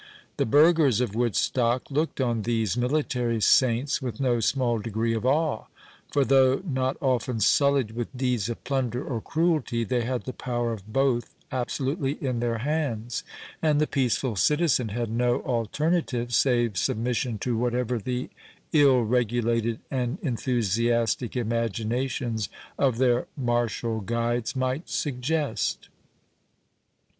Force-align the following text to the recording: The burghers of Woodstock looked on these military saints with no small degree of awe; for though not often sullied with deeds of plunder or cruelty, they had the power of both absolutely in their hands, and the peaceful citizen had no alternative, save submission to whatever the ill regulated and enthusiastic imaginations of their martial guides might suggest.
The 0.37 0.47
burghers 0.47 0.99
of 0.99 1.13
Woodstock 1.13 1.91
looked 1.91 2.19
on 2.19 2.41
these 2.41 2.75
military 2.75 3.39
saints 3.39 4.01
with 4.01 4.19
no 4.19 4.39
small 4.39 4.79
degree 4.79 5.13
of 5.13 5.27
awe; 5.27 5.65
for 6.11 6.25
though 6.25 6.59
not 6.65 6.97
often 6.99 7.39
sullied 7.39 7.91
with 7.91 8.17
deeds 8.17 8.49
of 8.49 8.63
plunder 8.63 9.03
or 9.03 9.21
cruelty, 9.21 9.83
they 9.83 10.01
had 10.01 10.23
the 10.23 10.33
power 10.33 10.73
of 10.73 10.91
both 10.91 11.35
absolutely 11.51 12.13
in 12.13 12.39
their 12.39 12.57
hands, 12.65 13.23
and 13.61 13.79
the 13.79 13.85
peaceful 13.85 14.35
citizen 14.35 14.89
had 14.89 15.11
no 15.11 15.43
alternative, 15.43 16.33
save 16.33 16.77
submission 16.77 17.37
to 17.37 17.55
whatever 17.55 17.99
the 17.99 18.31
ill 18.73 19.01
regulated 19.03 19.81
and 19.91 20.17
enthusiastic 20.23 21.37
imaginations 21.37 22.49
of 22.75 22.97
their 22.97 23.27
martial 23.37 23.99
guides 23.99 24.55
might 24.55 24.89
suggest. 24.89 25.89